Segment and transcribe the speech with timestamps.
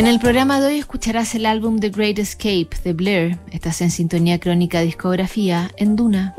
[0.00, 3.38] En el programa de hoy escucharás el álbum The Great Escape de Blair.
[3.52, 6.34] Estás en sintonía crónica discografía en Duna.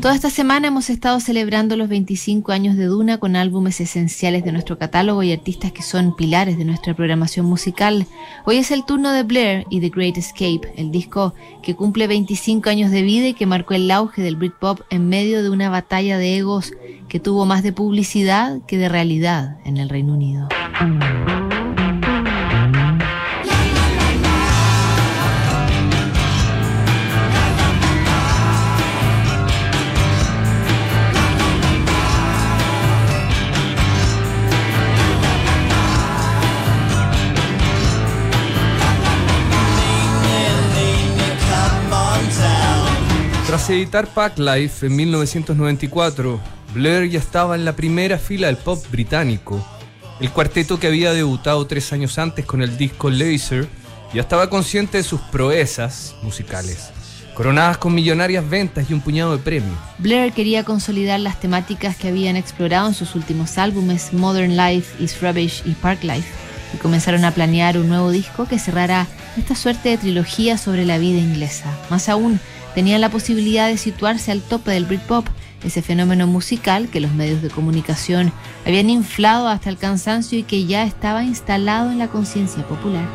[0.00, 4.50] Toda esta semana hemos estado celebrando los 25 años de Duna con álbumes esenciales de
[4.50, 8.08] nuestro catálogo y artistas que son pilares de nuestra programación musical.
[8.46, 12.68] Hoy es el turno de Blair y The Great Escape, el disco que cumple 25
[12.68, 16.18] años de vida y que marcó el auge del Britpop en medio de una batalla
[16.18, 16.72] de egos
[17.08, 20.48] que tuvo más de publicidad que de realidad en el Reino Unido.
[43.52, 46.40] Tras editar Pack Life en 1994,
[46.72, 49.62] Blair ya estaba en la primera fila del pop británico.
[50.20, 53.68] El cuarteto que había debutado tres años antes con el disco Laser
[54.14, 56.92] ya estaba consciente de sus proezas musicales,
[57.34, 59.76] coronadas con millonarias ventas y un puñado de premios.
[59.98, 65.20] Blair quería consolidar las temáticas que habían explorado en sus últimos álbumes Modern Life, Is
[65.20, 66.30] Rubbish y Park Life,
[66.72, 70.96] y comenzaron a planear un nuevo disco que cerrara esta suerte de trilogía sobre la
[70.96, 71.70] vida inglesa.
[71.90, 72.40] Más aún,
[72.74, 75.26] tenían la posibilidad de situarse al tope del Britpop,
[75.64, 78.32] ese fenómeno musical que los medios de comunicación
[78.66, 83.06] habían inflado hasta el cansancio y que ya estaba instalado en la conciencia popular.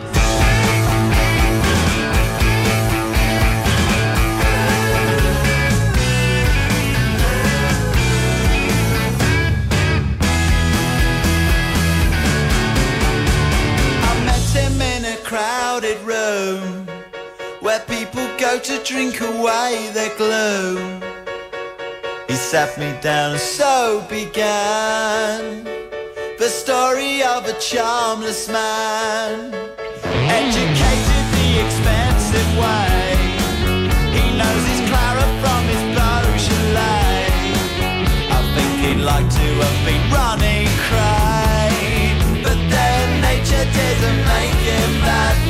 [18.60, 21.02] To drink away their gloom.
[22.28, 25.64] He sat me down and so began
[26.40, 29.54] the story of a charmless man,
[30.42, 33.16] educated the expensive way.
[34.16, 37.30] He knows his Clara from his Beaujolais.
[38.38, 41.70] I think he'd like to have been running cry,
[42.44, 45.47] but then nature didn't make him that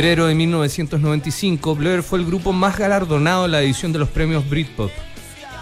[0.00, 4.48] febrero de 1995, Blur fue el grupo más galardonado en la edición de los premios
[4.48, 4.90] Britpop.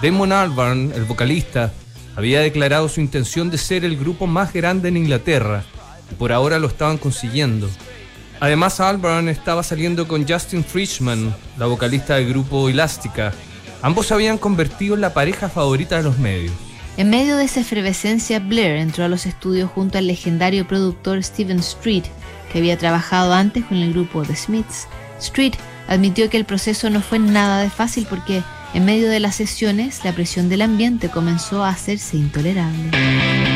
[0.00, 1.72] Damon Albarn, el vocalista,
[2.14, 5.64] había declarado su intención de ser el grupo más grande en Inglaterra
[6.08, 7.68] y por ahora lo estaban consiguiendo.
[8.38, 13.32] Además, Albarn estaba saliendo con Justin Frischman, la vocalista del grupo Elástica.
[13.82, 16.52] Ambos se habían convertido en la pareja favorita de los medios.
[16.96, 21.58] En medio de esa efervescencia, Blair entró a los estudios junto al legendario productor Steven
[21.58, 22.04] Street,
[22.52, 24.88] que había trabajado antes con el grupo The Smiths.
[25.20, 25.54] Street
[25.88, 28.42] admitió que el proceso no fue nada de fácil porque
[28.74, 33.47] en medio de las sesiones la presión del ambiente comenzó a hacerse intolerable.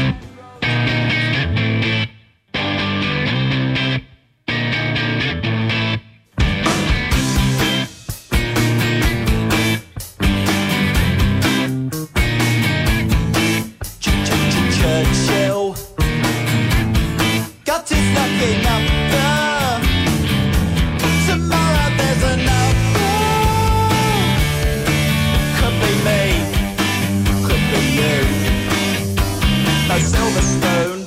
[29.93, 31.02] La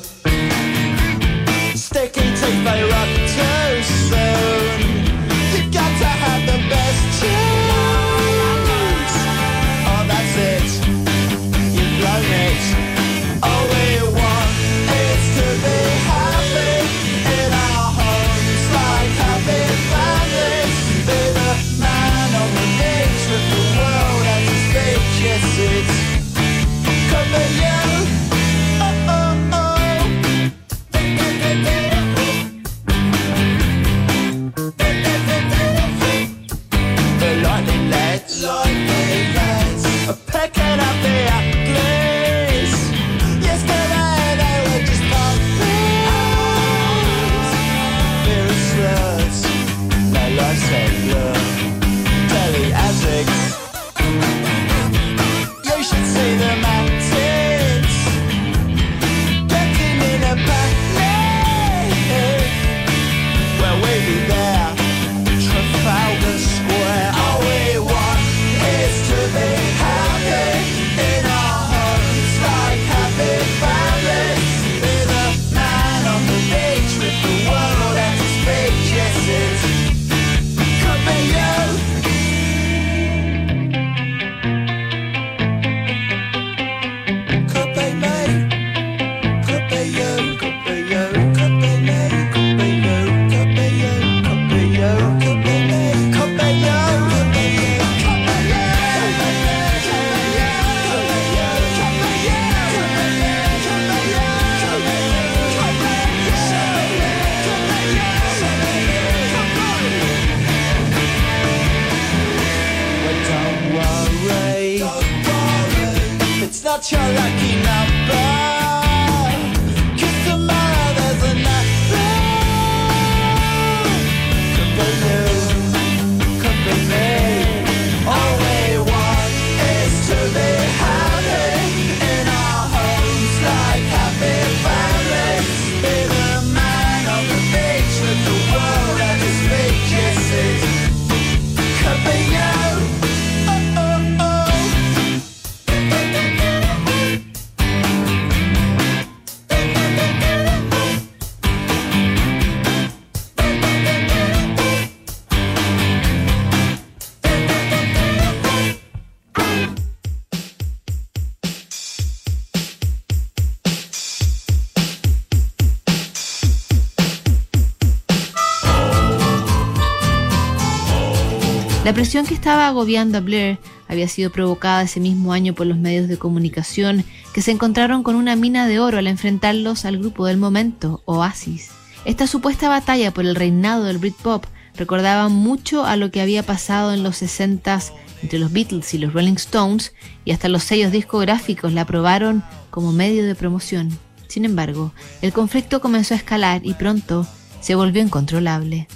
[172.06, 173.58] presión que estaba agobiando a Blair
[173.88, 178.14] había sido provocada ese mismo año por los medios de comunicación que se encontraron con
[178.14, 181.72] una mina de oro al enfrentarlos al grupo del momento, Oasis.
[182.06, 184.46] Esta supuesta batalla por el reinado del Britpop
[184.76, 189.12] recordaba mucho a lo que había pasado en los 60s entre los Beatles y los
[189.12, 189.96] Rolling Stones
[190.26, 193.90] y hasta los sellos discográficos la aprobaron como medio de promoción.
[194.28, 194.94] Sin embargo,
[195.24, 197.26] el conflicto comenzó a escalar y pronto
[197.62, 198.88] se volvió incontrolable.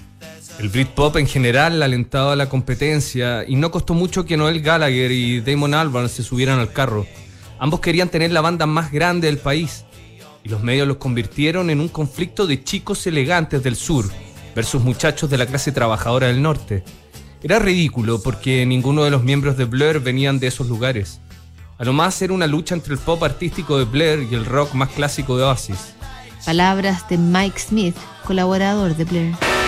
[0.59, 5.39] El Britpop en general alentaba la competencia y no costó mucho que Noel Gallagher y
[5.39, 7.07] Damon Albarn se subieran al carro.
[7.59, 9.85] Ambos querían tener la banda más grande del país
[10.43, 14.05] y los medios los convirtieron en un conflicto de chicos elegantes del sur
[14.53, 16.83] versus muchachos de la clase trabajadora del norte.
[17.41, 21.21] Era ridículo porque ninguno de los miembros de Blur venían de esos lugares.
[21.77, 24.73] A lo más era una lucha entre el pop artístico de Blur y el rock
[24.73, 25.93] más clásico de Oasis.
[26.45, 29.58] Palabras de Mike Smith, colaborador de Blur.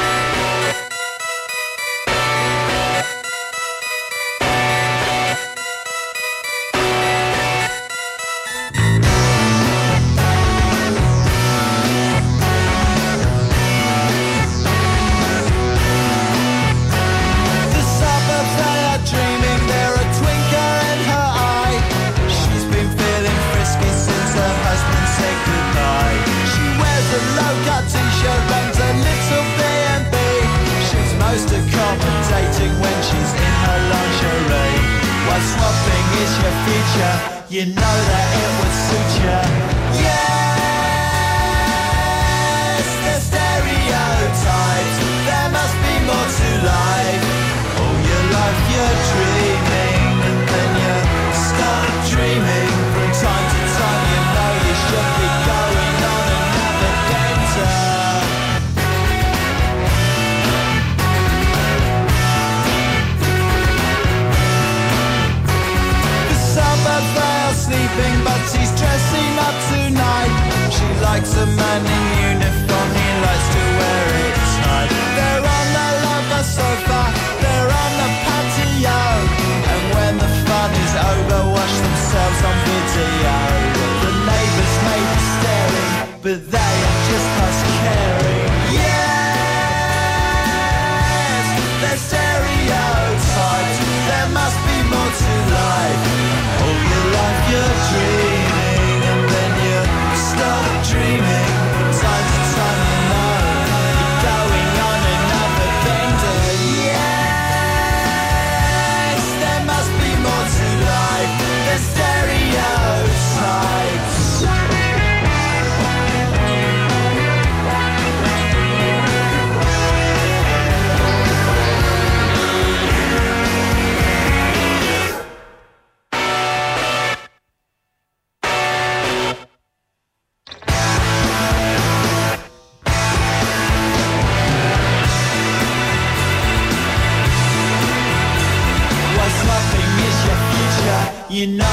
[141.42, 141.71] You know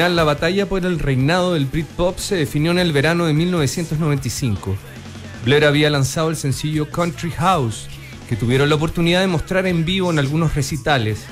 [0.00, 4.74] final, la batalla por el reinado del Britpop se definió en el verano de 1995.
[5.44, 7.86] Blair había lanzado el sencillo Country House,
[8.26, 11.26] que tuvieron la oportunidad de mostrar en vivo en algunos recitales.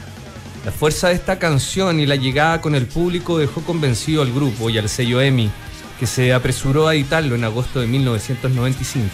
[0.66, 4.68] La fuerza de esta canción y la llegada con el público dejó convencido al grupo
[4.68, 5.50] y al sello EMI,
[5.98, 9.08] que se apresuró a editarlo en agosto de 1995.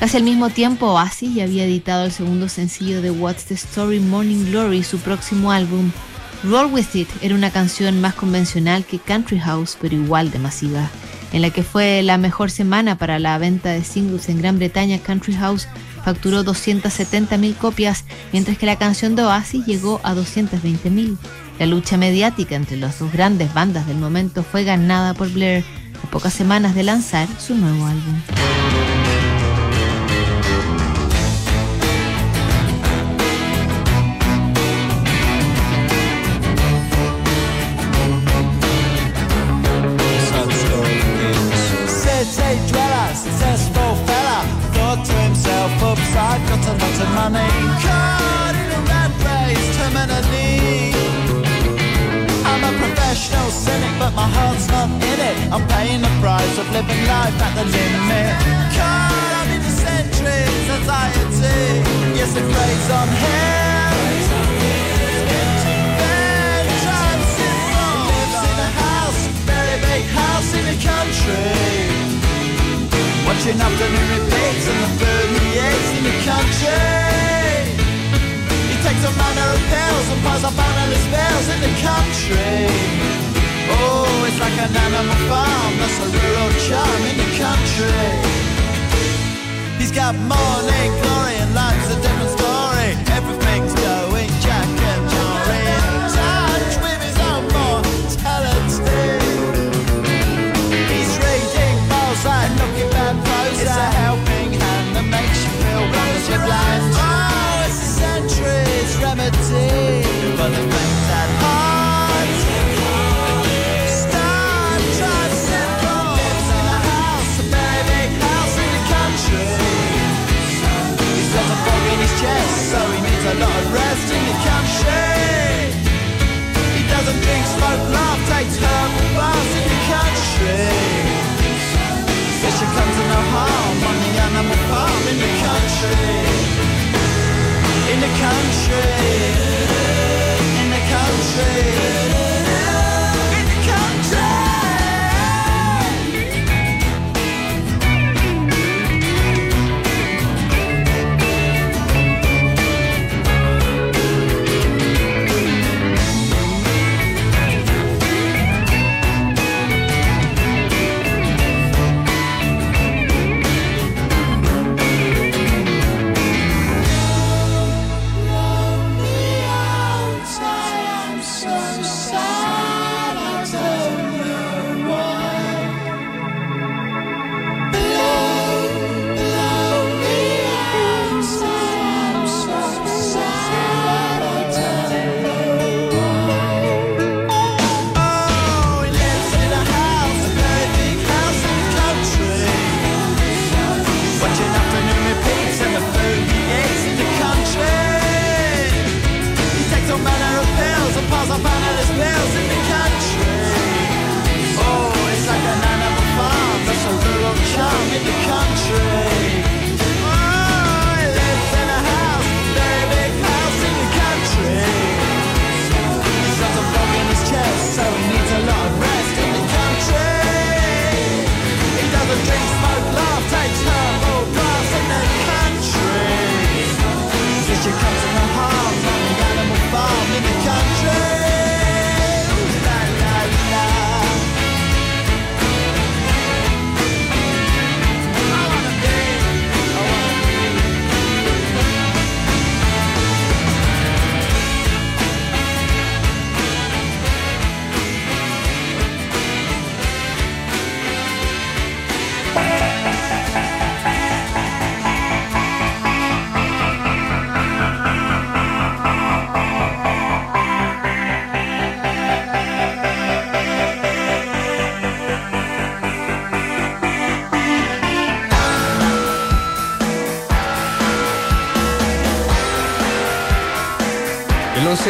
[0.00, 4.00] Casi al mismo tiempo, Oasis ya había editado el segundo sencillo de What's the Story
[4.00, 5.90] Morning Glory, su próximo álbum.
[6.44, 10.90] Roll With It era una canción más convencional que Country House, pero igual de masiva.
[11.32, 14.98] En la que fue la mejor semana para la venta de singles en Gran Bretaña,
[14.98, 15.66] Country House
[16.04, 21.16] facturó 270.000 copias, mientras que la canción de Oasis llegó a 220.000.
[21.58, 25.64] La lucha mediática entre las dos grandes bandas del momento fue ganada por Blair
[26.02, 28.43] a pocas semanas de lanzar su nuevo álbum.
[56.64, 58.34] Of living life at the limit.
[58.76, 61.60] Caught up in the centuries, anxiety.
[62.16, 63.72] Yes, the craze on him.
[68.80, 71.52] House, very big house in the country.
[73.26, 76.84] Watching afternoon repeats and the he in the country.
[78.70, 83.33] He takes a manner of pills and piles up analyst spells in the country.
[83.70, 88.08] Oh, it's like an animal farm, that's a rural charm in the country.
[89.78, 92.53] He's got morning glory and life's a different story.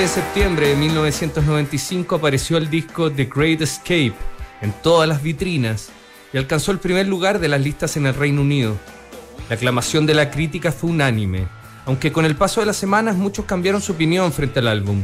[0.04, 4.12] De septiembre de 1995 apareció el disco The Great Escape
[4.60, 5.88] en todas las vitrinas
[6.30, 8.76] y alcanzó el primer lugar de las listas en el Reino Unido.
[9.48, 11.48] La aclamación de la crítica fue unánime,
[11.86, 15.02] aunque con el paso de las semanas muchos cambiaron su opinión frente al álbum.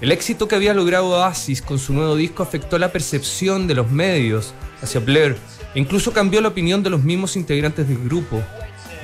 [0.00, 3.90] El éxito que había logrado Oasis con su nuevo disco afectó la percepción de los
[3.90, 5.36] medios hacia Blair
[5.74, 8.40] e incluso cambió la opinión de los mismos integrantes del grupo.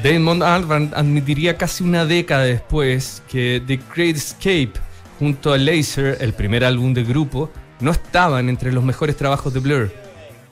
[0.04, 4.85] Damon Albarn admitiría casi una década después que The Great Escape
[5.18, 7.50] junto a Laser, el primer álbum del grupo,
[7.80, 9.92] no estaban entre los mejores trabajos de Blur.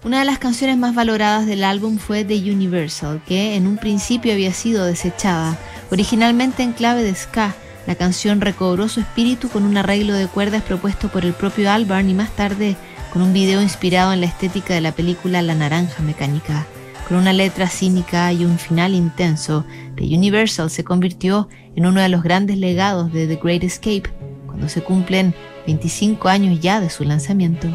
[0.04, 4.32] Una de las canciones más valoradas del álbum fue The Universal, que en un principio
[4.32, 5.56] había sido desechada.
[5.90, 7.54] Originalmente en clave de ska,
[7.86, 12.08] la canción recobró su espíritu con un arreglo de cuerdas propuesto por el propio Albarn
[12.10, 12.76] y más tarde
[13.12, 16.66] con un video inspirado en la estética de la película La Naranja Mecánica.
[17.08, 19.64] Con una letra cínica y un final intenso,
[19.96, 24.10] The Universal se convirtió en uno de los grandes legados de The Great Escape,
[24.54, 25.34] cuando se cumplen
[25.66, 27.66] 25 años ya de su lanzamiento.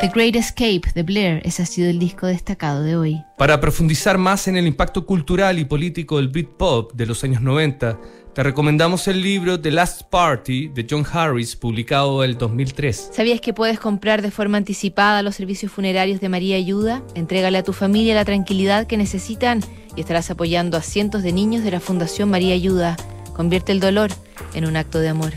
[0.00, 3.22] The Great Escape de Blair, ese ha sido el disco destacado de hoy.
[3.36, 8.00] Para profundizar más en el impacto cultural y político del Britpop de los años 90,
[8.34, 13.10] te recomendamos el libro The Last Party de John Harris, publicado en el 2003.
[13.12, 17.02] ¿Sabías que puedes comprar de forma anticipada los servicios funerarios de María Ayuda?
[17.14, 19.60] Entrégale a tu familia la tranquilidad que necesitan
[19.96, 22.96] y estarás apoyando a cientos de niños de la Fundación María Ayuda.
[23.34, 24.10] Convierte el dolor
[24.54, 25.34] en un acto de amor.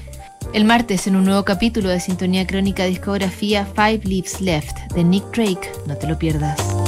[0.54, 5.26] El martes, en un nuevo capítulo de Sintonía Crónica Discografía Five Leaves Left de Nick
[5.36, 6.83] Drake, no te lo pierdas.